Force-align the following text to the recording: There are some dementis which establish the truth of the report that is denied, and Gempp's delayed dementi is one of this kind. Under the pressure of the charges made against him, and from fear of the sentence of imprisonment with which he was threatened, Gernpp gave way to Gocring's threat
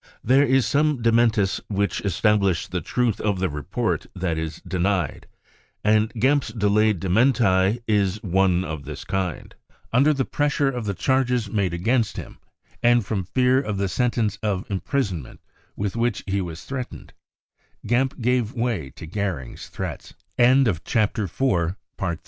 There 0.23 0.51
are 0.51 0.61
some 0.63 1.03
dementis 1.03 1.61
which 1.67 2.01
establish 2.01 2.65
the 2.65 2.81
truth 2.81 3.21
of 3.21 3.37
the 3.37 3.49
report 3.49 4.07
that 4.15 4.35
is 4.35 4.59
denied, 4.67 5.27
and 5.83 6.11
Gempp's 6.15 6.47
delayed 6.47 6.99
dementi 6.99 7.83
is 7.87 8.17
one 8.23 8.63
of 8.63 8.85
this 8.85 9.03
kind. 9.05 9.53
Under 9.93 10.11
the 10.11 10.25
pressure 10.25 10.69
of 10.69 10.85
the 10.85 10.95
charges 10.95 11.51
made 11.51 11.71
against 11.71 12.17
him, 12.17 12.39
and 12.81 13.05
from 13.05 13.25
fear 13.25 13.61
of 13.61 13.77
the 13.77 13.87
sentence 13.87 14.39
of 14.41 14.65
imprisonment 14.71 15.39
with 15.75 15.95
which 15.95 16.23
he 16.25 16.41
was 16.41 16.63
threatened, 16.63 17.13
Gernpp 17.85 18.19
gave 18.21 18.53
way 18.55 18.89
to 18.95 19.05
Gocring's 19.05 19.67
threat 19.67 20.13